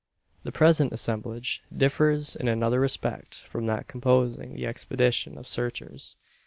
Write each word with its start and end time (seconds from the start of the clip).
The 0.41 0.51
present 0.51 0.91
assemblage 0.93 1.61
differs 1.71 2.35
in 2.35 2.47
another 2.47 2.79
respect 2.79 3.35
from 3.41 3.67
that 3.67 3.87
composing 3.87 4.55
the 4.55 4.65
expedition 4.65 5.37
of 5.37 5.45
searchers. 5.47 6.17